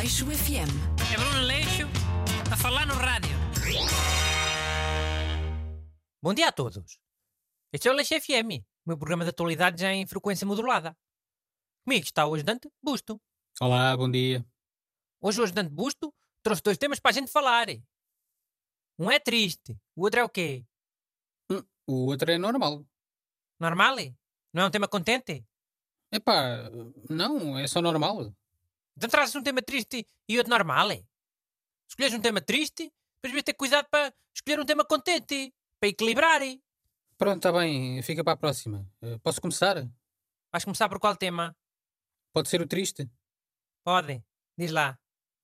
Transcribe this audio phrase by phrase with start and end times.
[0.00, 0.72] Aleixo FM.
[1.12, 1.86] É Bruno Leixo
[2.50, 3.36] a falar no rádio.
[6.22, 6.98] Bom dia a todos.
[7.70, 10.96] Este é o Leixo FM, o meu programa de atualidades em frequência modulada.
[11.84, 13.20] Comigo está o ajudante Busto.
[13.60, 14.42] Olá, bom dia.
[15.20, 17.66] Hoje o ajudante Busto trouxe dois temas para a gente falar.
[18.98, 20.64] Um é triste, o outro é o quê?
[21.50, 22.86] Hum, O outro é normal.
[23.60, 23.96] Normal?
[24.50, 25.44] Não é um tema contente?
[26.10, 26.70] Epá,
[27.10, 28.34] não, é só normal.
[29.00, 30.88] Então trazes um tema triste e outro normal?
[31.88, 36.42] Escolhes um tema triste, depois devias ter cuidado para escolher um tema contente, para equilibrar.
[37.16, 38.86] Pronto, está bem, fica para a próxima.
[39.00, 39.90] Eh, Posso começar?
[40.52, 41.56] Vais começar por qual tema?
[42.34, 43.10] Pode ser o triste?
[43.82, 44.22] Pode,
[44.58, 44.98] diz lá.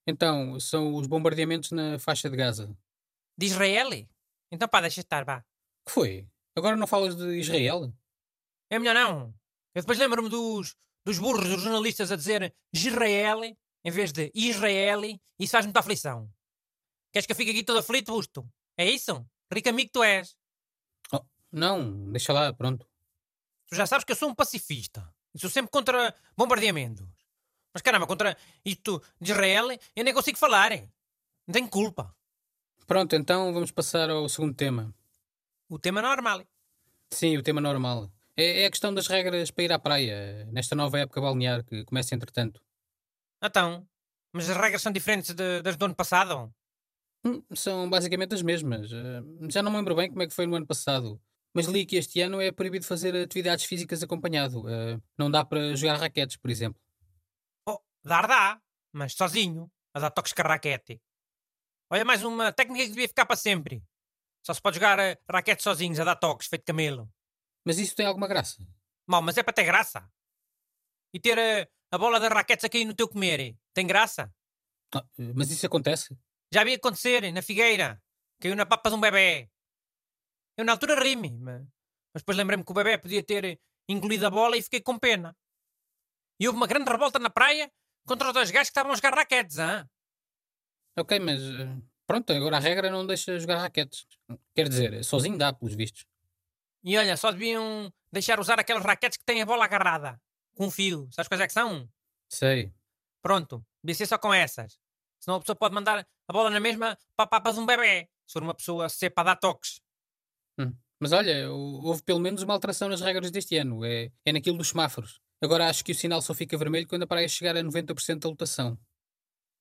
[0.07, 2.77] Então, são os bombardeamentos na faixa de Gaza.
[3.39, 3.89] De Israel?
[4.53, 5.41] Então pá, deixa estar, vá.
[5.87, 6.29] Que foi?
[6.55, 7.91] Agora não falas de Israel?
[8.69, 9.35] É melhor não.
[9.75, 13.41] Eu depois lembro-me dos, dos burros dos jornalistas a dizer Israel
[13.85, 16.29] em vez de Israel e isso faz muita aflição.
[17.13, 18.45] Queres que eu fique aqui todo aflito, Busto?
[18.77, 19.25] É isso?
[19.51, 20.37] Rico amigo que tu és.
[21.13, 22.85] Oh, não, deixa lá, pronto.
[23.69, 25.09] Tu já sabes que eu sou um pacifista.
[25.33, 27.07] E sou sempre contra bombardeamentos.
[27.73, 30.73] Mas caramba, contra isto de Israel eu nem consigo falar.
[30.73, 30.93] hein?
[31.47, 32.13] Não tenho culpa.
[32.85, 34.93] Pronto, então vamos passar ao segundo tema.
[35.69, 36.45] O tema normal.
[37.13, 38.11] Sim, o tema normal.
[38.37, 41.85] É, é a questão das regras para ir à praia, nesta nova época balnear que
[41.85, 42.61] começa entretanto.
[43.43, 43.89] Então,
[44.35, 46.53] mas as regras são diferentes de- das do ano passado?
[47.25, 48.93] Hum, São basicamente as mesmas.
[48.93, 51.21] Eh, Já não me lembro bem como é que foi no ano passado.
[51.55, 54.69] Mas li que este ano é proibido fazer atividades físicas acompanhado.
[54.69, 56.81] Eh, Não dá para jogar raquetes, por exemplo.
[57.69, 58.61] Oh, dar dá,
[58.93, 61.01] mas sozinho, a dar toques com a raquete.
[61.91, 63.83] Olha, mais uma técnica que devia ficar para sempre.
[64.47, 67.11] Só se pode jogar eh, raquete sozinhos, a dar toques, feito camelo.
[67.67, 68.65] Mas isso tem alguma graça?
[69.09, 70.09] Mal, mas é para ter graça.
[71.13, 73.57] E ter eh, a bola das raquetes a cair no teu comer, eh?
[73.75, 74.33] tem graça?
[74.95, 76.17] Ah, eh, Mas isso acontece?
[76.55, 78.01] Já vi acontecer, na figueira.
[78.41, 79.51] Caiu na papa de um bebê.
[80.57, 81.67] Eu na altura ri-me, mas,
[82.15, 85.37] depois lembrei-me que o bebê podia ter engolido a bola e fiquei com pena.
[86.39, 87.71] E houve uma grande revolta na praia
[88.07, 89.89] contra os dois gajos que estavam a jogar raquetes, hã?
[90.97, 91.41] Ok, mas
[92.07, 94.07] pronto, agora a regra não deixa jogar raquetes.
[94.55, 96.07] Quer dizer, sozinho dá, pelos vistos.
[96.87, 100.21] E olha, só deviam deixar usar aquelas raquetes que têm a bola agarrada.
[100.55, 101.09] Com um fio.
[101.13, 101.89] Sabes quais é que são?
[102.31, 102.73] Sei.
[103.21, 103.63] Pronto.
[103.83, 104.79] Devia ser só com essas.
[105.19, 108.09] Senão a pessoa pode mandar a bola na mesma para de um bebê.
[108.27, 109.81] Se for uma pessoa ser para dar toques.
[110.59, 110.73] Hum.
[111.01, 113.85] Mas olha, hou- houve pelo menos uma alteração nas regras deste ano.
[113.85, 115.21] É, é naquilo dos semáforos.
[115.43, 118.29] Agora acho que o sinal só fica vermelho quando a praia chegar a 90% da
[118.29, 118.79] lotação.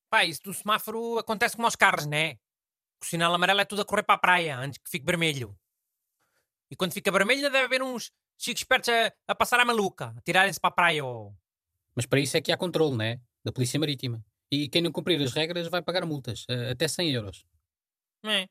[0.10, 2.38] Pá, isso do semáforo acontece como aos carros, né?
[3.02, 5.58] O sinal amarelo é tudo a correr para a praia antes que fique vermelho.
[6.70, 10.14] E quando fica vermelho ainda deve haver uns chicos espertos a, a passar a maluca,
[10.18, 11.06] a tirarem-se para a praia.
[11.06, 11.36] ou-
[11.96, 13.22] Mas para isso é que há controle, né?
[13.44, 14.24] Da Polícia Marítima.
[14.52, 17.46] E quem não cumprir as regras vai pagar multas, até 100 euros.
[18.24, 18.48] É.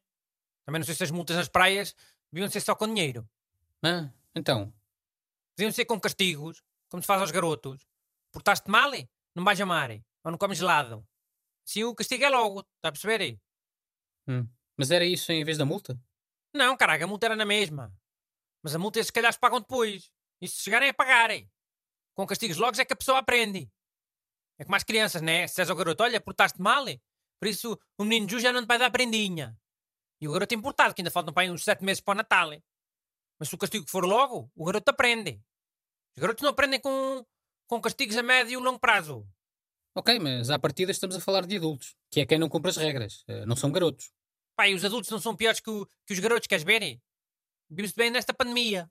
[0.64, 1.94] Também não sei se as multas nas praias
[2.32, 3.28] deviam ser só com dinheiro.
[3.82, 4.72] Ah, então,
[5.56, 7.86] Deviam ser com castigos, como se faz aos garotos.
[8.32, 8.91] Portaste mal?
[9.34, 9.91] Não vais amar.
[10.25, 11.06] Ou não comes gelado.
[11.64, 12.60] Sim, o castigo é logo.
[12.60, 13.38] Está a perceber?
[14.26, 14.48] hum.
[14.76, 15.96] mas era isso em vez da multa?
[16.52, 17.92] Não, caraca, a multa era na mesma.
[18.64, 20.10] Mas a multa eles se calhar se pagam depois.
[20.41, 21.50] E se chegarem a pagarem.
[22.14, 23.70] Com castigos logo é que a pessoa aprende.
[24.58, 25.47] É como as crianças, né?
[25.47, 26.84] Se és ao garoto, olha, portaste mal.
[27.38, 29.56] Por isso o menino Ju já não te vai dar prendinha.
[30.20, 32.50] E o garoto importado, que ainda faltam para aí uns sete meses para o Natal.
[33.38, 35.42] Mas se o castigo for logo, o garoto aprende.
[36.16, 37.26] Os garotos não aprendem com,
[37.66, 39.28] com castigos a médio e longo prazo.
[39.96, 42.76] Ok, mas à partida estamos a falar de adultos, que é quem não cumpre as
[42.76, 44.12] regras, eh, não são garotos.
[44.56, 47.00] Pai, os adultos não são piores que, o- que os garotos, queres ver?
[47.74, 48.90] Vive-se bem nesta pandemia.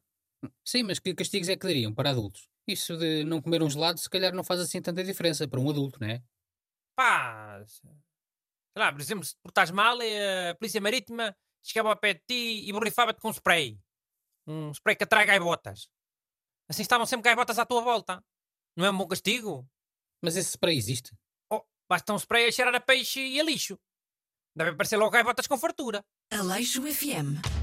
[0.66, 2.48] Sim, mas que castigos é que dariam para adultos?
[2.68, 5.70] Isso de não comer um gelado se calhar não faz assim tanta diferença para um
[5.70, 6.22] adulto, não é?
[6.96, 7.92] Pá, se- sei
[8.78, 12.22] lá, por exemplo, se te portares mal, eh, a polícia marítima chegava ao pé de
[12.28, 13.80] ti e borrifava-te com um spray.
[14.46, 15.88] Um spray que atrai gaivotas.
[16.70, 18.24] Assim estavam sempre gaivotas à tua volta.
[18.78, 19.66] Não é um bom castigo?
[20.22, 21.16] Mas esse spray existe.
[21.52, 23.80] Oh, basta um spray a cheirar a peixe e a lixo.
[24.56, 26.04] Deve aparecer logo gaivotas com fartura.
[26.32, 27.63] Aleixo FM.